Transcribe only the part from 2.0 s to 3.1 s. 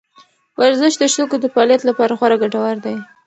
خورا ګټور دی.